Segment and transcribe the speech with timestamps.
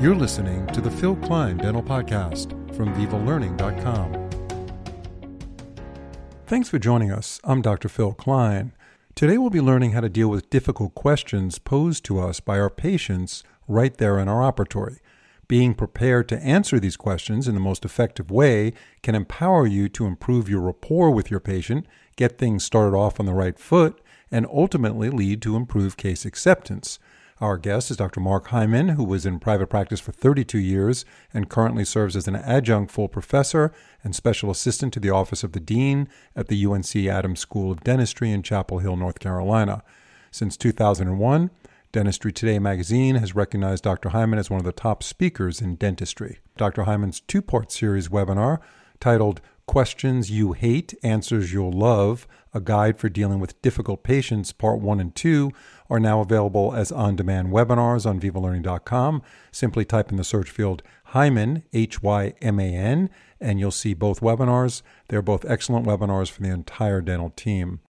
[0.00, 4.30] You're listening to the Phil Klein Dental Podcast from VivaLearning.com.
[6.46, 7.38] Thanks for joining us.
[7.44, 7.90] I'm Dr.
[7.90, 8.72] Phil Klein.
[9.14, 12.70] Today we'll be learning how to deal with difficult questions posed to us by our
[12.70, 15.00] patients right there in our operatory.
[15.48, 18.72] Being prepared to answer these questions in the most effective way
[19.02, 21.86] can empower you to improve your rapport with your patient,
[22.16, 26.98] get things started off on the right foot, and ultimately lead to improved case acceptance.
[27.40, 28.20] Our guest is Dr.
[28.20, 32.36] Mark Hyman, who was in private practice for 32 years and currently serves as an
[32.36, 33.72] adjunct full professor
[34.04, 37.82] and special assistant to the Office of the Dean at the UNC Adams School of
[37.82, 39.82] Dentistry in Chapel Hill, North Carolina.
[40.30, 41.50] Since 2001,
[41.92, 44.10] Dentistry Today magazine has recognized Dr.
[44.10, 46.40] Hyman as one of the top speakers in dentistry.
[46.58, 46.82] Dr.
[46.82, 48.58] Hyman's two part series webinar,
[49.00, 54.80] titled Questions You Hate, Answers You'll Love A Guide for Dealing with Difficult Patients, Part
[54.80, 55.52] 1 and 2,
[55.90, 59.22] are now available as on demand webinars on vivalearning.com.
[59.50, 63.92] Simply type in the search field Hyman, H Y M A N, and you'll see
[63.92, 64.82] both webinars.
[65.08, 67.80] They're both excellent webinars for the entire dental team.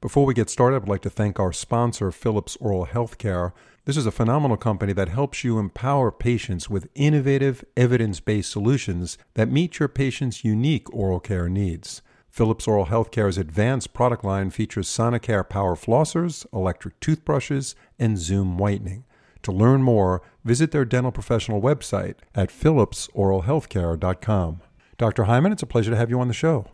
[0.00, 3.52] Before we get started, I'd like to thank our sponsor, Philips Oral Healthcare.
[3.86, 9.16] This is a phenomenal company that helps you empower patients with innovative, evidence based solutions
[9.32, 12.02] that meet your patient's unique oral care needs.
[12.34, 19.04] Philips Oral Healthcare's advanced product line features Sonicare power flossers, electric toothbrushes, and Zoom whitening.
[19.42, 24.62] To learn more, visit their dental professional website at philipsoralhealthcare.com.
[24.98, 25.24] Dr.
[25.24, 26.66] Hyman, it's a pleasure to have you on the show.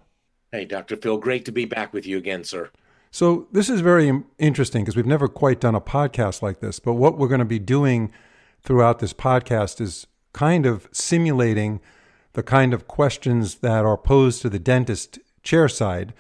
[0.51, 0.97] Hey, Dr.
[0.97, 2.71] Phil, great to be back with you again, sir.
[3.11, 6.81] So, this is very interesting because we've never quite done a podcast like this.
[6.81, 8.13] But what we're going to be doing
[8.63, 11.83] throughout this podcast is kind of simulating
[12.33, 16.13] the kind of questions that are posed to the dentist chair side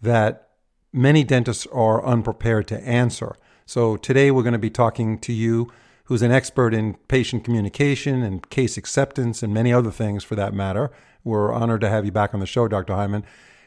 [0.00, 0.48] that
[0.92, 3.36] many dentists are unprepared to answer.
[3.66, 5.70] So, today we're going to be talking to you,
[6.04, 10.54] who's an expert in patient communication and case acceptance and many other things for that
[10.54, 10.90] matter.
[11.22, 12.94] We're honored to have you back on the show, Dr.
[12.94, 13.24] Hyman.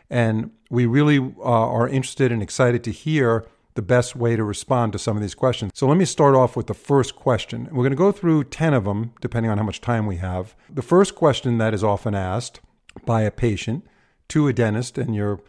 [0.09, 4.91] And we really uh, are interested and excited to hear the best way to respond
[4.94, 5.72] to some of these questions.
[5.74, 7.69] So let me start off with the first question.
[7.72, 10.56] We're going to go through 10 of them, depending on how much time we have.
[10.69, 12.59] The first question that is often asked
[13.06, 13.85] by a patient
[14.31, 15.42] to a dentist, and you're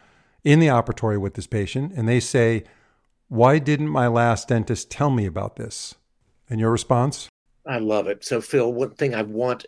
[0.43, 2.63] in the operatory with this patient, and they say,
[3.27, 5.95] Why didn't my last dentist tell me about this?
[6.49, 7.29] And your response?
[7.65, 8.23] I love it.
[8.23, 9.65] So, Phil, one thing I want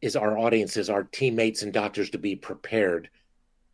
[0.00, 3.08] is our audiences, our teammates and doctors to be prepared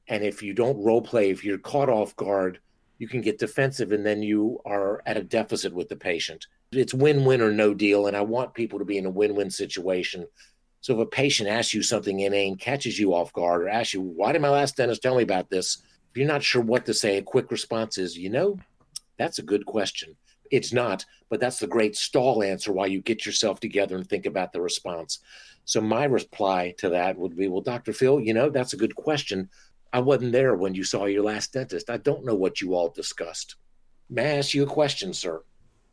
[0.09, 2.59] and if you don't role play, if you're caught off guard,
[2.98, 6.47] you can get defensive and then you are at a deficit with the patient.
[6.71, 8.06] It's win win or no deal.
[8.06, 10.26] And I want people to be in a win win situation.
[10.82, 14.00] So if a patient asks you something inane, catches you off guard, or asks you,
[14.00, 15.78] why did my last dentist tell me about this?
[16.10, 18.59] If you're not sure what to say, a quick response is, you know,
[19.16, 20.16] that's a good question.
[20.50, 24.26] It's not, but that's the great stall answer while you get yourself together and think
[24.26, 25.21] about the response.
[25.65, 27.92] So my reply to that would be, well, Dr.
[27.92, 29.48] Phil, you know, that's a good question.
[29.92, 31.91] I wasn't there when you saw your last dentist.
[31.91, 33.54] I don't know what you all discussed.
[34.10, 35.44] May I ask you a question, sir?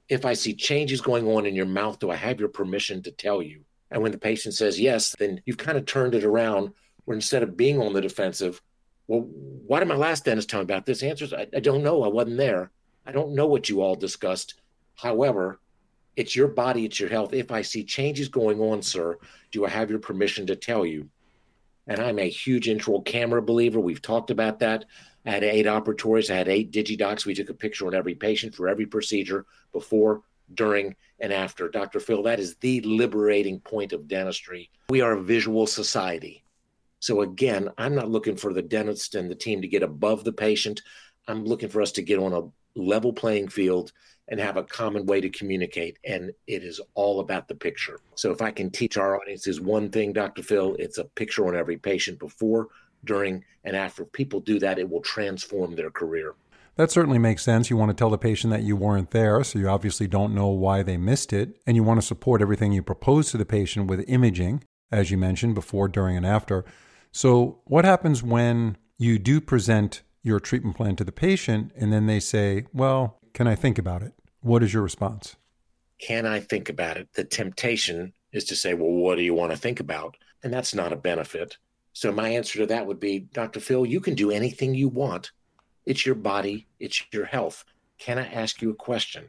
[0.09, 3.11] If I see changes going on in your mouth, do I have your permission to
[3.11, 3.65] tell you?
[3.91, 6.73] And when the patient says yes, then you've kind of turned it around
[7.05, 8.61] where instead of being on the defensive,
[9.07, 11.01] well, why did my last dentist tell me about this?
[11.01, 12.03] Answers, I, I don't know.
[12.03, 12.71] I wasn't there.
[13.05, 14.55] I don't know what you all discussed.
[14.95, 15.59] However,
[16.15, 17.33] it's your body, it's your health.
[17.33, 19.17] If I see changes going on, sir,
[19.51, 21.09] do I have your permission to tell you?
[21.89, 23.79] and I'm a huge intraoral camera believer.
[23.79, 24.85] We've talked about that.
[25.25, 26.29] I had eight operatories.
[26.29, 27.25] I had eight digidocs.
[27.25, 30.21] We took a picture on every patient for every procedure before,
[30.53, 31.69] during, and after.
[31.69, 31.99] Dr.
[31.99, 34.69] Phil, that is the liberating point of dentistry.
[34.89, 36.43] We are a visual society.
[36.99, 40.33] So again, I'm not looking for the dentist and the team to get above the
[40.33, 40.81] patient.
[41.27, 43.91] I'm looking for us to get on a level playing field
[44.27, 45.97] and have a common way to communicate.
[46.05, 47.99] And it is all about the picture.
[48.15, 50.43] So if I can teach our audiences one thing, Dr.
[50.43, 52.67] Phil, it's a picture on every patient before,
[53.05, 54.03] during, and after.
[54.03, 56.35] If people do that, it will transform their career.
[56.79, 57.69] That certainly makes sense.
[57.69, 60.47] You want to tell the patient that you weren't there, so you obviously don't know
[60.47, 63.87] why they missed it, and you want to support everything you propose to the patient
[63.87, 66.63] with imaging, as you mentioned, before, during, and after.
[67.11, 72.05] So, what happens when you do present your treatment plan to the patient and then
[72.05, 74.13] they say, Well, can I think about it?
[74.39, 75.35] What is your response?
[75.99, 77.09] Can I think about it?
[77.13, 80.15] The temptation is to say, well, what do you want to think about?
[80.43, 81.57] And that's not a benefit.
[81.91, 83.59] So my answer to that would be, Dr.
[83.59, 85.31] Phil, you can do anything you want.
[85.89, 87.65] It's your body, it's your health.
[87.97, 89.27] Can I ask you a question?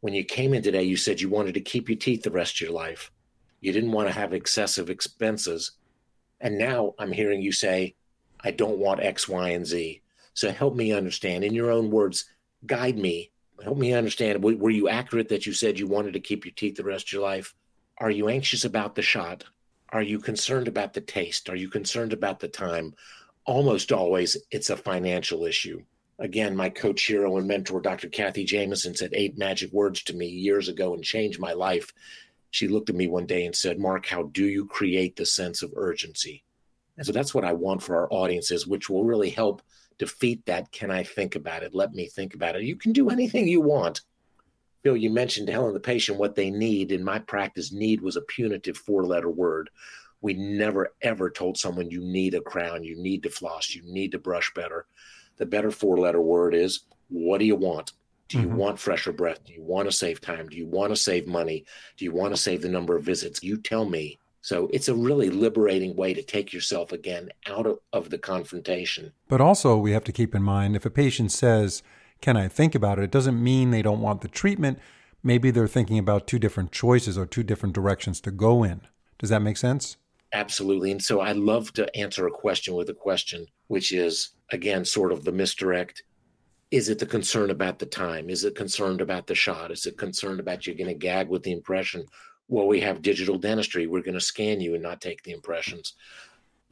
[0.00, 2.54] When you came in today, you said you wanted to keep your teeth the rest
[2.54, 3.12] of your life.
[3.60, 5.72] You didn't want to have excessive expenses.
[6.40, 7.94] And now I'm hearing you say,
[8.40, 10.00] I don't want X, Y, and Z.
[10.32, 12.24] So help me understand, in your own words,
[12.64, 13.30] guide me
[13.62, 14.42] help me understand.
[14.42, 17.12] Were you accurate that you said you wanted to keep your teeth the rest of
[17.12, 17.54] your life?
[17.98, 19.44] Are you anxious about the shot?
[19.90, 21.48] Are you concerned about the taste?
[21.50, 22.94] Are you concerned about the time?
[23.44, 25.82] Almost always, it's a financial issue.
[26.20, 28.08] Again, my coach, hero, and mentor, Dr.
[28.08, 31.92] Cathy Jameson, said eight magic words to me years ago and changed my life.
[32.50, 35.62] She looked at me one day and said, Mark, how do you create the sense
[35.62, 36.42] of urgency?
[36.96, 39.62] And so that's what I want for our audiences, which will really help
[39.98, 40.72] defeat that.
[40.72, 41.74] Can I think about it?
[41.74, 42.62] Let me think about it.
[42.62, 44.00] You can do anything you want.
[44.82, 46.90] Bill, you mentioned telling the patient what they need.
[46.90, 49.70] In my practice, need was a punitive four letter word.
[50.20, 54.12] We never, ever told someone you need a crown, you need to floss, you need
[54.12, 54.86] to brush better.
[55.38, 57.92] The better four letter word is what do you want?
[58.28, 58.56] Do you mm-hmm.
[58.56, 59.44] want fresher breath?
[59.44, 60.48] Do you want to save time?
[60.48, 61.64] Do you want to save money?
[61.96, 63.42] Do you want to save the number of visits?
[63.42, 64.18] You tell me.
[64.42, 69.12] So it's a really liberating way to take yourself again out of, of the confrontation.
[69.28, 71.82] But also, we have to keep in mind if a patient says,
[72.20, 73.04] Can I think about it?
[73.04, 74.78] It doesn't mean they don't want the treatment.
[75.22, 78.82] Maybe they're thinking about two different choices or two different directions to go in.
[79.18, 79.96] Does that make sense?
[80.32, 80.92] Absolutely.
[80.92, 85.12] And so I love to answer a question with a question, which is, again, sort
[85.12, 86.02] of the misdirect.
[86.70, 88.28] Is it the concern about the time?
[88.28, 89.70] Is it concerned about the shot?
[89.70, 92.04] Is it concerned about you're going to gag with the impression?
[92.48, 93.86] Well, we have digital dentistry.
[93.86, 95.94] We're going to scan you and not take the impressions.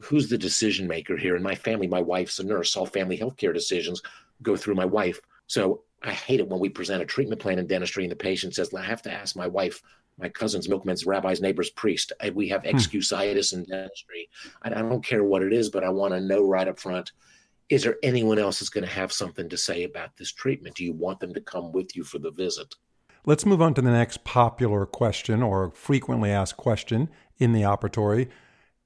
[0.01, 1.35] Who's the decision maker here?
[1.35, 2.75] In my family, my wife's a nurse.
[2.75, 4.01] All family healthcare decisions
[4.43, 5.19] go through my wife.
[5.47, 8.53] So I hate it when we present a treatment plan in dentistry and the patient
[8.53, 9.81] says, I have to ask my wife
[10.19, 12.11] my cousin's milkman's rabbi's neighbor's priest.
[12.33, 12.69] We have hmm.
[12.69, 14.29] excusitis in dentistry.
[14.61, 17.11] I don't care what it is, but I want to know right up front
[17.69, 20.75] is there anyone else that's going to have something to say about this treatment?
[20.75, 22.75] Do you want them to come with you for the visit?
[23.25, 28.29] Let's move on to the next popular question or frequently asked question in the operatory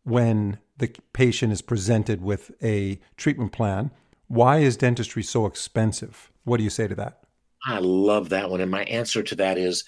[0.03, 3.91] when the patient is presented with a treatment plan.
[4.27, 6.31] Why is dentistry so expensive?
[6.43, 7.21] What do you say to that?
[7.65, 8.61] I love that one.
[8.61, 9.83] And my answer to that is,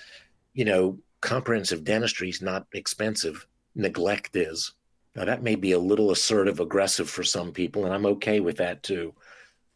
[0.54, 4.74] you know, comprehensive dentistry is not expensive, neglect is.
[5.15, 8.57] Now, that may be a little assertive, aggressive for some people, and I'm okay with
[8.57, 9.13] that too.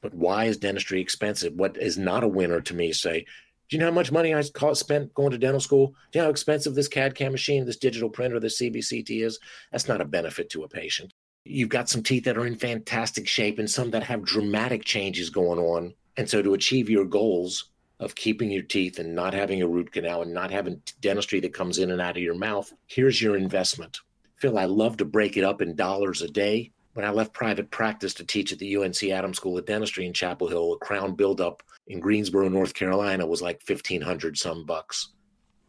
[0.02, 1.54] But why is dentistry expensive?
[1.54, 3.26] What is not a winner to me, say,
[3.70, 5.88] do you know how much money I spent going to dental school?
[5.88, 9.40] Do you know how expensive this CAD CAM machine, this digital printer, this CBCT is?
[9.72, 11.14] That's not a benefit to a patient.
[11.44, 15.30] You've got some teeth that are in fantastic shape and some that have dramatic changes
[15.30, 15.94] going on.
[16.16, 19.92] And so to achieve your goals, of keeping your teeth and not having a root
[19.92, 23.36] canal and not having dentistry that comes in and out of your mouth, here's your
[23.36, 24.00] investment.
[24.38, 26.72] Phil, I love to break it up in dollars a day.
[26.94, 30.14] When I left private practice to teach at the UNC Adams School of Dentistry in
[30.14, 35.10] Chapel Hill, a crown buildup in Greensboro, North Carolina was like 1500 some bucks.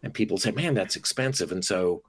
[0.03, 1.53] And people say, man, that's expensive.
[1.53, 2.03] And so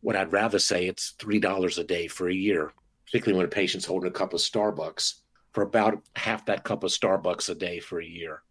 [0.00, 2.72] what I'd rather say it's $3 a day for a year,
[3.06, 5.14] particularly when a patient's holding a cup of Starbucks
[5.52, 8.42] for about half that cup of Starbucks a day for a year.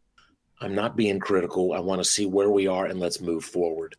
[0.59, 1.73] I'm not being critical.
[1.73, 3.95] I want to see where we are and let's move forward.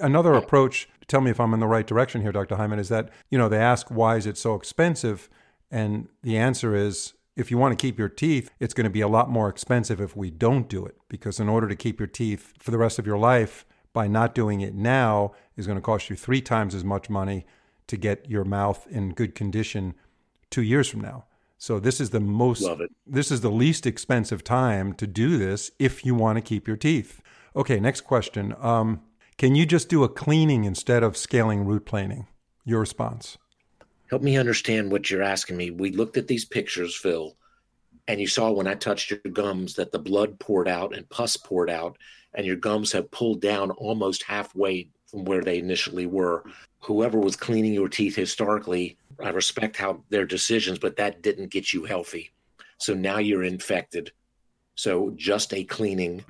[0.00, 2.56] Another approach, tell me if I'm in the right direction here, Dr.
[2.56, 5.28] Hyman, is that, you know, they ask, why is it so expensive?
[5.70, 9.00] And the answer is, if you want to keep your teeth, it's going to be
[9.00, 10.96] a lot more expensive if we don't do it.
[11.08, 14.34] Because in order to keep your teeth for the rest of your life, by not
[14.34, 17.44] doing it now is going to cost you three times as much money
[17.86, 19.94] to get your mouth in good condition
[20.50, 21.24] two years from now.
[21.56, 22.64] So this is the most
[23.06, 26.76] this is the least expensive time to do this if you want to keep your
[26.76, 27.20] teeth.
[27.56, 28.54] Okay, next question.
[28.60, 29.00] Um,
[29.38, 32.26] can you just do a cleaning instead of scaling root planing?
[32.64, 33.38] Your response.
[34.10, 35.70] Help me understand what you're asking me.
[35.70, 37.36] We looked at these pictures, Phil,
[38.06, 41.36] and you saw when I touched your gums that the blood poured out and pus
[41.36, 41.96] poured out,
[42.34, 46.44] and your gums have pulled down almost halfway from where they initially were.
[46.80, 51.72] Whoever was cleaning your teeth historically I respect how their decisions, but that didn't get
[51.72, 52.30] you healthy.
[52.78, 54.12] So now you're infected.
[54.76, 56.24] So just a cleaning,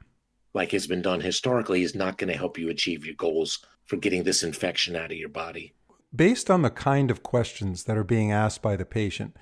[0.55, 3.97] like has been done historically, is not going to help you achieve your goals for
[3.97, 5.75] getting this infection out of your body.
[6.15, 9.37] Based on the kind of questions that are being asked by the patient,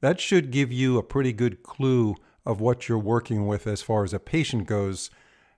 [0.00, 4.04] that should give you a pretty good clue of what you're working with as far
[4.04, 5.10] as a patient goes,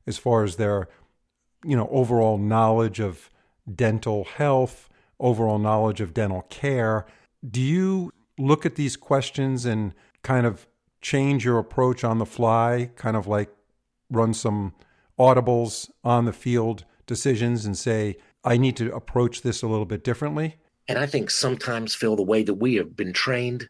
[0.07, 0.88] as far as their,
[1.64, 3.31] you know, overall knowledge of
[3.73, 4.88] dental health,
[5.21, 7.07] overall knowledge of dental care,
[7.49, 10.67] do you look at these questions and kind of
[11.00, 13.50] change your approach on the fly, kind of like
[14.11, 14.73] run some
[15.18, 20.04] audibles on the field decisions and say, I need to approach this a little bit
[20.04, 20.56] differently?
[20.87, 23.68] And I think sometimes, Phil, the way that we have been trained,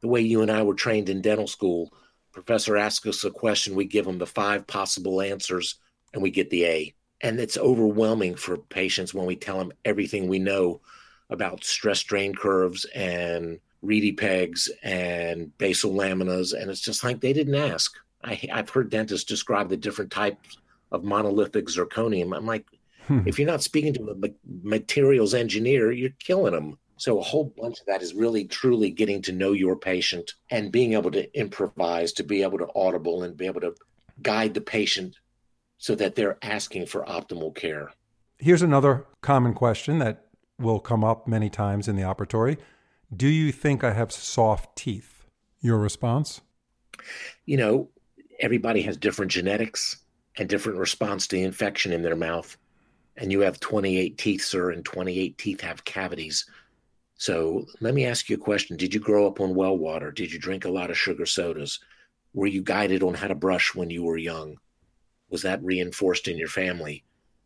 [0.00, 1.92] the way you and I were trained in dental school,
[2.32, 5.76] professor asks us a question, we give them the five possible answers,
[6.12, 6.94] and we get the A.
[7.22, 10.80] And it's overwhelming for patients when we tell them everything we know
[11.28, 16.52] about stress strain curves and reedy pegs and basal laminas.
[16.58, 17.94] And it's just like they didn't ask.
[18.22, 20.58] I, have heard dentists describe the different types
[20.92, 22.36] of monolithic zirconium.
[22.36, 22.66] I'm like,
[23.06, 23.20] hmm.
[23.26, 24.28] if you're not speaking to a
[24.62, 26.78] materials engineer, you're killing them.
[26.96, 30.70] So a whole bunch of that is really truly getting to know your patient and
[30.70, 33.74] being able to improvise, to be able to audible and be able to
[34.20, 35.16] guide the patient
[35.78, 37.90] so that they're asking for optimal care.
[38.36, 40.26] Here's another common question that
[40.58, 42.58] will come up many times in the operatory.
[43.14, 45.24] Do you think I have soft teeth?
[45.62, 46.42] Your response?
[47.46, 47.88] You know,
[48.40, 49.96] everybody has different genetics
[50.36, 52.56] and different response to infection in their mouth.
[53.16, 56.46] And you have 28 teeth, sir, and 28 teeth have cavities.
[57.16, 58.76] So let me ask you a question.
[58.76, 60.10] Did you grow up on well water?
[60.10, 61.80] Did you drink a lot of sugar sodas?
[62.32, 64.56] Were you guided on how to brush when you were young?
[65.28, 67.04] Was that reinforced in your family?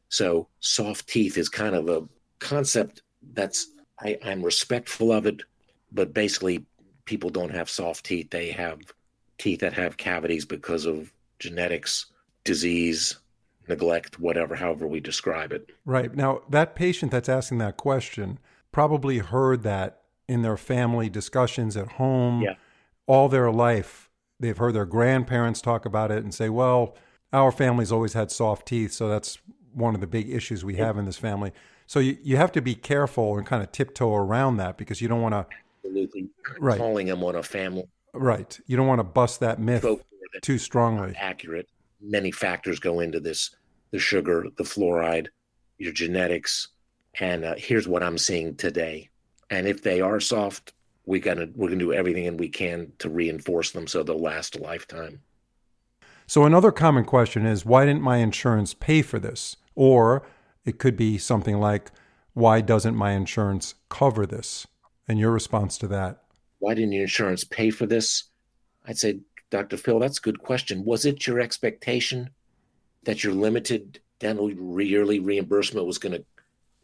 [0.09, 2.07] So soft teeth is kind of a
[2.39, 5.43] concept that's I, I'm respectful of it,
[5.93, 6.65] but basically
[7.05, 8.31] people don't have soft teeth.
[8.31, 8.81] They have
[9.39, 12.07] teeth that have cavities because of genetics,
[12.45, 13.19] disease,
[13.69, 15.71] neglect, whatever, however we describe it.
[15.85, 16.15] Right.
[16.15, 18.39] Now, that patient that's asking that question,
[18.73, 22.55] probably heard that in their family discussions at home yeah.
[23.07, 24.11] all their life.
[24.41, 26.97] They've heard their grandparents talk about it and say, well,
[27.33, 29.39] our family's always had soft teeth, so that's
[29.73, 31.53] one of the big issues we have in this family.
[31.87, 35.09] So you, you have to be careful and kind of tiptoe around that because you
[35.09, 35.47] don't want to.
[35.85, 36.29] Absolutely.
[36.59, 36.79] Right.
[36.79, 37.89] Calling them on a family.
[38.13, 38.59] Right.
[38.67, 39.85] You don't want to bust that myth
[40.43, 41.15] too strongly.
[41.17, 41.69] Accurate.
[42.05, 43.57] Many factors go into this
[43.91, 45.29] the sugar, the fluoride,
[45.79, 46.69] your genetics,
[47.21, 49.09] and uh, here's what I'm seeing today.
[49.51, 50.73] And if they are soft,
[51.07, 54.57] we gotta we're gonna do everything and we can to reinforce them so they'll last
[54.57, 55.21] a lifetime.
[56.27, 59.57] So another common question is why didn't my insurance pay for this?
[59.75, 60.27] Or
[60.65, 61.91] it could be something like
[62.33, 64.67] why doesn't my insurance cover this?
[65.07, 66.23] And your response to that?
[66.59, 68.25] Why didn't your insurance pay for this?
[68.87, 69.21] I'd say,
[69.55, 69.77] Dr.
[69.77, 70.85] Phil, that's a good question.
[70.85, 72.31] Was it your expectation
[73.05, 76.25] that your limited dental yearly reimbursement was going to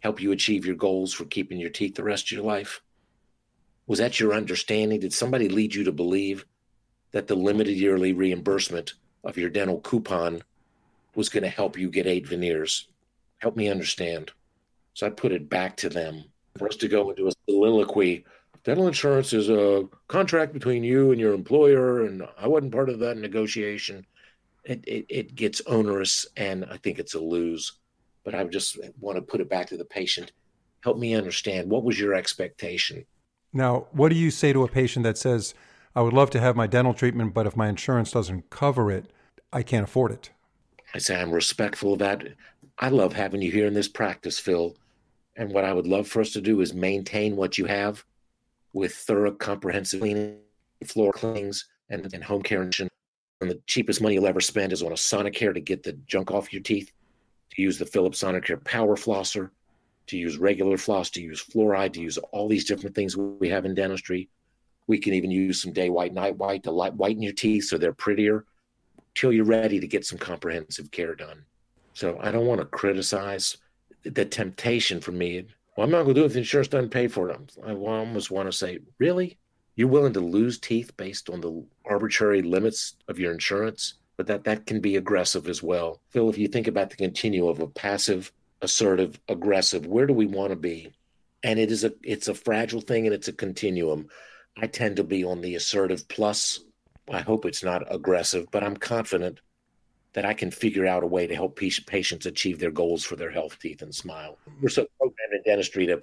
[0.04, 2.80] help you achieve your goals for keeping your teeth the rest of your life?
[3.88, 5.00] Was that your understanding?
[5.00, 6.46] Did somebody lead you to believe
[7.10, 10.40] that the limited yearly reimbursement of your dental coupon
[11.16, 12.86] was going to help you get eight veneers?
[13.38, 14.30] Help me understand.
[14.94, 16.22] So I put it back to them
[16.56, 18.24] for us to go into a soliloquy.
[18.64, 22.98] Dental insurance is a contract between you and your employer, and I wasn't part of
[22.98, 24.06] that negotiation.
[24.64, 27.80] It, it, it gets onerous, and I think it's a lose
[28.24, 30.32] but I just want to put it back to the patient.
[30.82, 33.04] Help me understand what was your expectation?
[33.52, 35.54] Now, what do you say to a patient that says,
[35.94, 39.10] I would love to have my dental treatment, but if my insurance doesn't cover it,
[39.52, 40.30] I can't afford it?
[40.94, 42.28] I say, I'm respectful of that.
[42.78, 44.76] I love having you here in this practice, Phil.
[45.36, 48.04] And what I would love for us to do is maintain what you have
[48.72, 50.38] with thorough, comprehensive cleaning,
[50.84, 52.62] floor cleanings, and, and home care.
[52.62, 52.70] And
[53.40, 56.52] the cheapest money you'll ever spend is on a Sonicare to get the junk off
[56.52, 56.92] your teeth
[57.50, 59.50] to use the Philips Sonicare Power Flosser,
[60.06, 63.64] to use regular floss, to use fluoride, to use all these different things we have
[63.64, 64.28] in dentistry.
[64.86, 67.78] We can even use some day white, night white to light, whiten your teeth so
[67.78, 68.44] they're prettier
[69.14, 71.44] till you're ready to get some comprehensive care done.
[71.94, 73.56] So I don't want to criticize
[74.02, 75.46] the temptation for me.
[75.80, 77.56] Well, I'm not going to do it if the insurance doesn't pay for it.
[77.64, 79.38] I almost want to say, really?
[79.76, 83.94] You're willing to lose teeth based on the arbitrary limits of your insurance?
[84.20, 86.02] but that that can be aggressive as well.
[86.10, 90.26] Phil, if you think about the continuum of a passive, assertive, aggressive, where do we
[90.26, 90.92] want to be?
[91.42, 94.08] And it is a it's a fragile thing and it's a continuum.
[94.58, 96.60] I tend to be on the assertive plus.
[97.10, 99.40] I hope it's not aggressive, but I'm confident
[100.12, 103.30] that I can figure out a way to help patients achieve their goals for their
[103.30, 104.38] health, teeth, and smile.
[104.60, 106.00] We're so programmed in dentistry to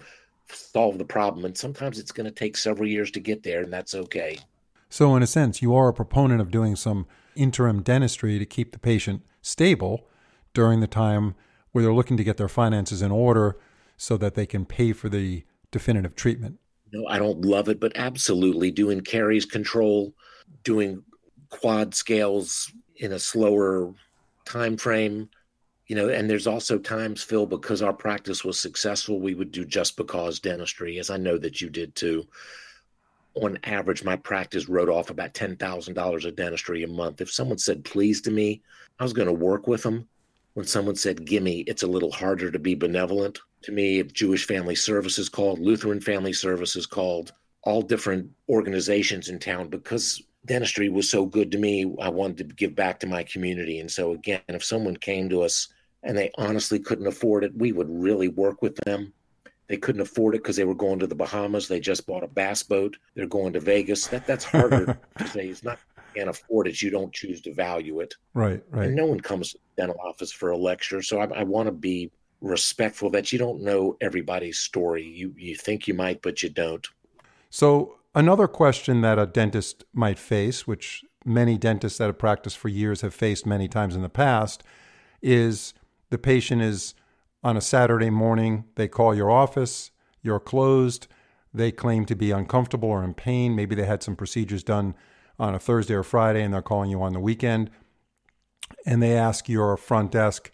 [0.50, 3.72] solve the problem, and sometimes it's going to take several years to get there, and
[3.72, 4.40] that's okay.
[4.90, 8.72] So, in a sense, you are a proponent of doing some interim dentistry to keep
[8.72, 10.08] the patient stable
[10.54, 11.36] during the time
[11.72, 13.58] where they're looking to get their finances in order
[13.98, 16.60] so that they can pay for the definitive treatment.
[16.94, 20.14] No, I don't love it, but absolutely doing caries control,
[20.64, 21.04] doing
[21.50, 23.94] quad scales in a slower
[24.46, 25.30] time frame,
[25.88, 29.64] you know, and there's also times, Phil, because our practice was successful, we would do
[29.64, 32.28] just because dentistry, as I know that you did too
[33.42, 37.22] on average, my practice wrote off about $10,000 of dentistry a month.
[37.22, 38.62] If someone said please to me,
[39.00, 40.08] I was going to work with them.
[40.54, 43.40] When someone said gimme, it's a little harder to be benevolent.
[43.64, 47.32] To me, if Jewish Family Services called, Lutheran Family Services called,
[47.64, 52.56] all different organizations in town, because dentistry was so good to me, I wanted to
[52.56, 53.80] give back to my community.
[53.80, 55.68] And so, again, if someone came to us
[56.04, 59.14] and they honestly couldn't afford it, we would really work with them
[59.68, 61.68] they couldn't afford it because they were going to the Bahamas.
[61.68, 62.98] They just bought a bass boat.
[63.16, 64.08] They're going to Vegas.
[64.08, 65.48] That that's harder to say.
[65.48, 65.80] It's not
[66.16, 66.82] can't afford it.
[66.82, 68.16] You don't choose to value it.
[68.34, 68.88] Right, right.
[68.88, 71.02] And no one comes to the dental office for a lecture.
[71.02, 72.12] So I, I want to be
[72.42, 75.04] respectful that you don't know everybody's story.
[75.04, 76.88] You you think you might, but you don't.
[77.50, 82.70] So another question that a dentist might face, which many dentists that have practiced for
[82.70, 84.64] years have faced many times in the past,
[85.22, 85.74] is
[86.10, 86.94] the patient is
[87.44, 91.08] on a Saturday morning, they call your office, you're closed,
[91.54, 93.56] they claim to be uncomfortable or in pain.
[93.56, 94.96] Maybe they had some procedures done
[95.40, 97.70] on a Thursday or Friday and they're calling you on the weekend.
[98.86, 100.52] And they ask your front desk,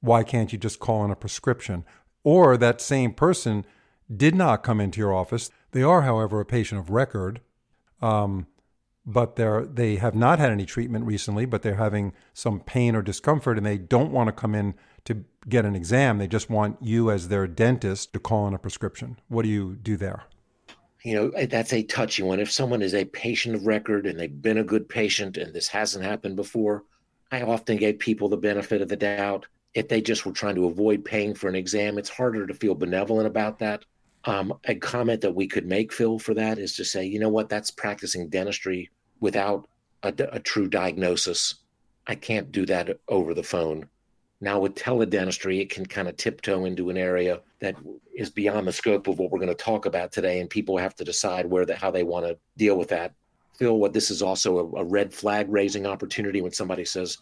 [0.00, 1.84] why can't you just call in a prescription?
[2.24, 3.64] Or that same person
[4.14, 5.50] did not come into your office.
[5.72, 7.40] They are, however, a patient of record,
[8.00, 8.46] um,
[9.04, 13.02] but they're, they have not had any treatment recently, but they're having some pain or
[13.02, 16.18] discomfort and they don't want to come in to get an exam.
[16.18, 19.18] They just want you, as their dentist, to call in a prescription.
[19.28, 20.24] What do you do there?
[21.04, 22.40] You know, that's a touchy one.
[22.40, 25.68] If someone is a patient of record and they've been a good patient and this
[25.68, 26.82] hasn't happened before,
[27.30, 29.46] I often gave people the benefit of the doubt
[29.76, 32.74] if they just were trying to avoid paying for an exam, it's harder to feel
[32.74, 33.84] benevolent about that.
[34.26, 37.28] Um, a comment that we could make, Phil, for that is to say, you know
[37.28, 38.90] what, that's practicing dentistry
[39.20, 39.68] without
[40.02, 41.54] a, a true diagnosis.
[42.08, 43.88] I can't do that over the phone.
[44.40, 47.76] Now, with teledentistry, it can kind of tiptoe into an area that
[48.14, 50.94] is beyond the scope of what we're going to talk about today, and people have
[50.96, 53.14] to decide where the, how they want to deal with that.
[53.54, 57.16] Phil, what this is also a, a red flag raising opportunity when somebody says,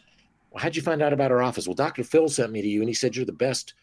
[0.51, 1.69] well, how'd you find out about our office?
[1.69, 2.03] Well, Dr.
[2.03, 3.75] Phil sent me to you and he said you're the best.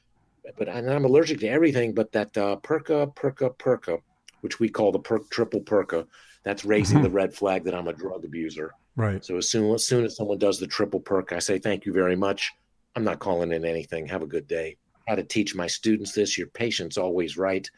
[0.57, 4.01] But I'm allergic to everything but that uh, Perka, Perka, Perka,
[4.41, 6.07] which we call the perk triple Perka.
[6.43, 7.03] That's raising mm-hmm.
[7.03, 8.73] the red flag that I'm a drug abuser.
[8.95, 9.23] Right.
[9.23, 11.93] So as soon as soon as someone does the triple perk, I say thank you
[11.93, 12.51] very much.
[12.95, 14.07] I'm not calling in anything.
[14.07, 14.77] Have a good day.
[15.07, 17.69] How to teach my students this: your patient's always right.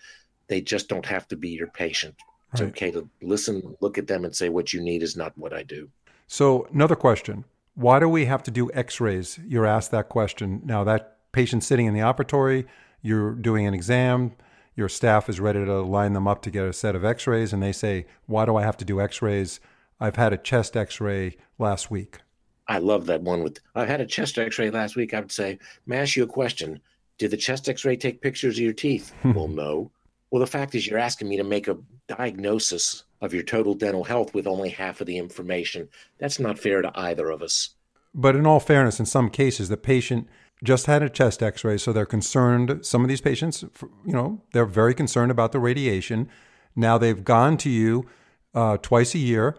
[0.47, 2.15] They just don't have to be your patient.
[2.51, 2.69] It's right.
[2.69, 5.63] okay to listen, look at them, and say what you need is not what I
[5.63, 5.89] do.
[6.27, 9.39] So another question: why do we have to do x rays?
[9.45, 10.61] You're asked that question.
[10.63, 12.65] Now, that patient sitting in the operatory,
[13.01, 14.31] you're doing an exam,
[14.75, 17.51] your staff is ready to line them up to get a set of x rays,
[17.51, 19.59] and they say, Why do I have to do x rays?
[19.99, 22.19] I've had a chest x ray last week.
[22.67, 25.13] I love that one with I've had a chest x ray last week.
[25.13, 26.79] I would say, May I ask you a question?
[27.17, 29.13] Did the chest x ray take pictures of your teeth?
[29.23, 29.91] well, no.
[30.31, 34.03] Well, the fact is, you're asking me to make a diagnosis of your total dental
[34.03, 35.87] health with only half of the information.
[36.17, 37.69] That's not fair to either of us.
[38.15, 40.27] But in all fairness, in some cases, the patient
[40.63, 42.85] just had a chest x ray, so they're concerned.
[42.85, 43.63] Some of these patients,
[44.05, 46.29] you know, they're very concerned about the radiation.
[46.75, 48.07] Now they've gone to you
[48.53, 49.57] uh, twice a year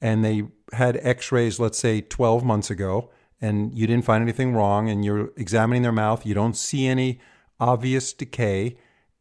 [0.00, 4.54] and they had x rays, let's say 12 months ago, and you didn't find anything
[4.54, 7.20] wrong, and you're examining their mouth, you don't see any
[7.60, 8.76] obvious decay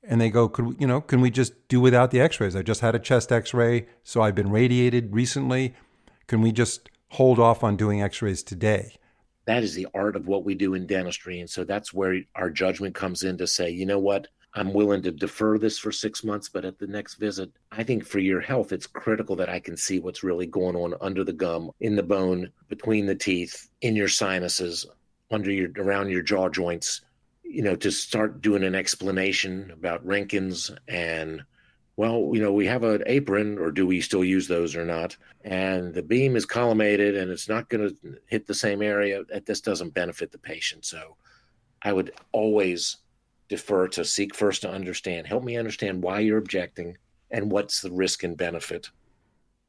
[0.07, 2.55] and they go, could you know, can we just do without the X-rays?
[2.55, 5.73] I just had a chest X-ray, so I've been radiated recently.
[6.27, 8.95] Can we just hold off on doing X-rays today?
[9.45, 12.49] That is the art of what we do in dentistry, and so that's where our
[12.49, 16.23] judgment comes in to say, you know what, I'm willing to defer this for six
[16.23, 19.59] months, but at the next visit, I think for your health, it's critical that I
[19.59, 23.69] can see what's really going on under the gum, in the bone, between the teeth,
[23.81, 24.85] in your sinuses,
[25.29, 27.01] under your around your jaw joints.
[27.43, 31.43] You know, to start doing an explanation about Roentgens and,
[31.97, 35.15] well, you know, we have an apron, or do we still use those or not?
[35.45, 39.23] And the beam is collimated and it's not going to hit the same area.
[39.45, 40.83] This doesn't benefit the patient.
[40.83, 41.15] So
[41.81, 42.97] I would always
[43.47, 45.27] defer to seek first to understand.
[45.27, 46.97] Help me understand why you're objecting
[47.31, 48.89] and what's the risk and benefit.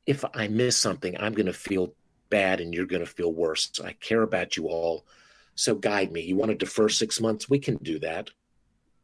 [0.07, 1.93] If I miss something, I'm going to feel
[2.29, 3.71] bad and you're going to feel worse.
[3.85, 5.07] I care about you all.
[5.55, 6.23] So guide me.
[6.23, 7.49] You want to defer six months?
[7.49, 8.31] We can do that.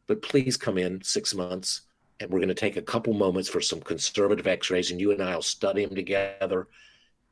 [0.09, 1.83] But please come in six months
[2.23, 5.13] and we're going to take a couple moments for some conservative x rays and you
[5.13, 6.69] and I will study them together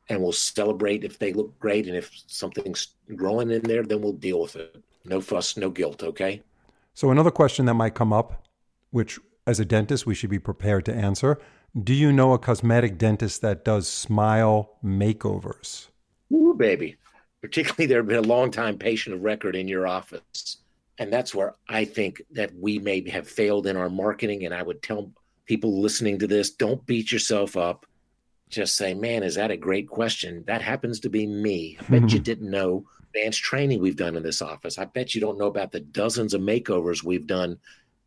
[0.08, 1.86] and we'll celebrate if they look great.
[1.86, 4.82] And if something's growing in there, then we'll deal with it.
[5.04, 6.02] No fuss, no guilt.
[6.02, 6.42] Okay.
[6.94, 8.46] So, another question that might come up,
[8.90, 11.38] which as a dentist we should be prepared to answer
[11.80, 15.86] do you know a cosmetic dentist that does smile makeovers?
[16.32, 16.96] Ooh, baby
[17.40, 20.58] particularly there have been a long time patient of record in your office.
[21.00, 24.44] And that's where I think that we may have failed in our marketing.
[24.44, 25.10] And I would tell
[25.46, 27.86] people listening to this don't beat yourself up.
[28.50, 30.44] Just say, man, is that a great question?
[30.46, 31.78] That happens to be me.
[31.80, 32.84] I bet you didn't know
[33.14, 34.78] advanced training we've done in this office.
[34.78, 37.58] I bet you don't know about the dozens of makeovers we've done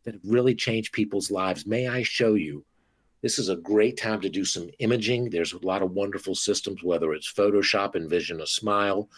[0.04, 1.66] that have really changed people's lives.
[1.66, 2.64] May I show you?
[3.22, 5.30] This is a great time to do some imaging.
[5.30, 9.08] There's a lot of wonderful systems, whether it's Photoshop, Envision a Smile,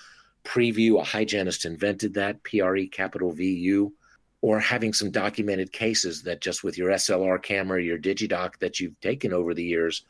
[0.47, 3.93] Preview, a hygienist invented that, PRE capital VU,
[4.41, 8.99] or having some documented cases that just with your SLR camera, your DigiDoc that you've
[9.01, 10.05] taken over the years,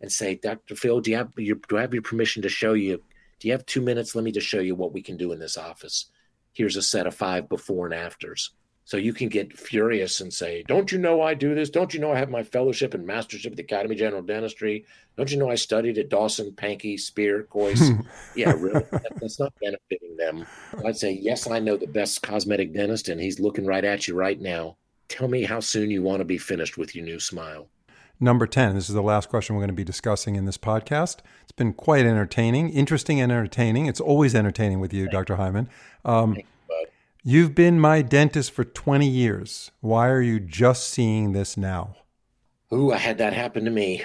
[0.00, 0.74] and say, Dr.
[0.74, 3.00] Phil, do you have your, do I have your permission to show you?
[3.38, 4.14] Do you have two minutes?
[4.14, 6.06] Let me just show you what we can do in this office.
[6.52, 8.50] Here's a set of five before and afters.
[8.86, 11.70] So you can get furious and say, Don't you know I do this?
[11.70, 14.86] Don't you know I have my fellowship and mastership at the Academy of General Dentistry?
[15.16, 18.06] Don't you know I studied at Dawson, Pankey, Spear, Kois?
[18.36, 18.84] yeah, really?
[19.20, 20.46] that's not benefiting them.
[20.84, 24.14] I'd say, Yes, I know the best cosmetic dentist, and he's looking right at you
[24.14, 24.76] right now.
[25.08, 27.68] Tell me how soon you want to be finished with your new smile.
[28.20, 28.76] Number 10.
[28.76, 31.18] This is the last question we're going to be discussing in this podcast.
[31.42, 33.86] It's been quite entertaining, interesting and entertaining.
[33.86, 35.36] It's always entertaining with you, Dr.
[35.36, 35.68] Hyman.
[36.04, 36.36] Um,
[37.28, 39.72] You've been my dentist for 20 years.
[39.80, 41.96] Why are you just seeing this now?
[42.72, 44.04] Ooh, I had that happen to me.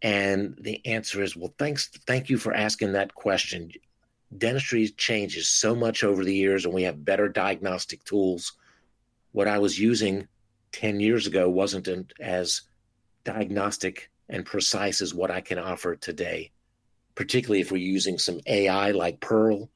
[0.00, 3.72] And the answer is, well, thanks, thank you for asking that question.
[4.38, 8.54] Dentistry changes so much over the years, and we have better diagnostic tools.
[9.32, 10.26] What I was using
[10.72, 11.90] 10 years ago wasn't
[12.20, 12.62] as
[13.24, 16.52] diagnostic and precise as what I can offer today,
[17.16, 19.68] particularly if we're using some AI like Pearl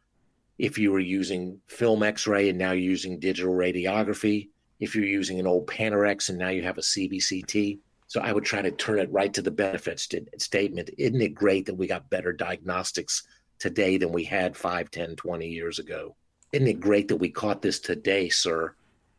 [0.60, 5.40] if you were using film x-ray and now you're using digital radiography if you're using
[5.40, 8.98] an old panorex and now you have a cbct so i would try to turn
[8.98, 10.90] it right to the benefits st- statement.
[10.98, 13.22] Isn't it great that we got better diagnostics
[13.60, 16.16] today than we had 5 10 20 years ago?
[16.52, 18.74] Isn't it great that we caught this today sir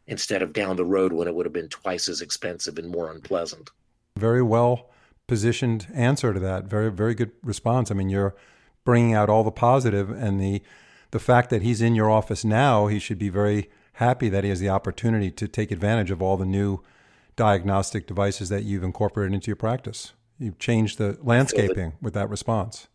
[0.07, 3.11] instead of down the road when it would have been twice as expensive and more
[3.11, 3.69] unpleasant?
[4.17, 4.89] Very well
[5.25, 6.65] positioned answer to that.
[6.65, 7.91] Very very good response.
[7.91, 8.35] I mean you're
[8.83, 10.61] bringing out all the positive and the
[11.11, 14.49] the fact that he's in your office now, he should be very happy that he
[14.49, 16.79] has the opportunity to take advantage of all the new
[17.35, 20.13] diagnostic devices that you've incorporated into your practice.
[20.39, 22.87] You've changed the landscaping with that response.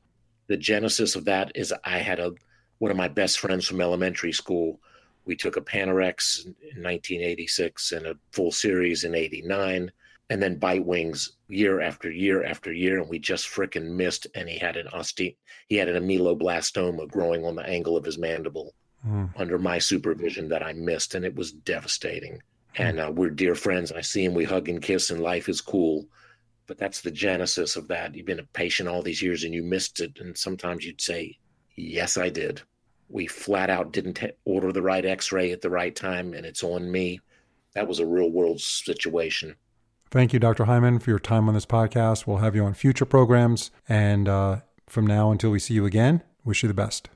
[0.48, 2.33] The genesis of that is I had a
[2.79, 4.81] one of my best friends from elementary school.
[5.24, 9.90] We took a Panorex in 1986 and a full series in 89
[10.29, 14.27] and then bite wings year after year after year, and we just fricking missed.
[14.35, 15.37] And he had an oste-
[15.69, 18.75] he had an ameloblastoma growing on the angle of his mandible
[19.07, 19.31] mm.
[19.37, 22.35] under my supervision that I missed, and it was devastating.
[22.77, 22.89] Mm.
[22.89, 23.93] And uh, we're dear friends.
[23.93, 26.07] I see him, we hug and kiss, and life is cool.
[26.67, 28.15] But that's the genesis of that.
[28.15, 30.19] You've been a patient all these years, and you missed it.
[30.19, 31.39] And sometimes you'd say,
[31.77, 32.62] "Yes, I did."
[33.09, 36.91] We flat out didn't order the right X-ray at the right time, and it's on
[36.91, 37.21] me.
[37.75, 39.55] That was a real world situation.
[40.11, 40.64] Thank you, Dr.
[40.64, 42.27] Hyman, for your time on this podcast.
[42.27, 43.71] We'll have you on future programs.
[43.88, 47.09] And uh, from now until we see you again, wish you the best.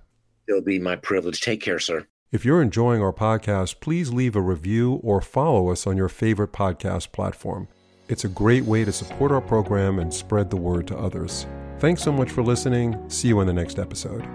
[0.49, 1.41] It'll be my privilege.
[1.41, 2.07] Take care, sir.
[2.33, 6.53] If you're enjoying our podcast, please leave a review or follow us on your favorite
[6.53, 7.69] podcast platform.
[8.09, 11.47] It's a great way to support our program and spread the word to others.
[11.79, 12.99] Thanks so much for listening.
[13.09, 14.27] See you in the next episode.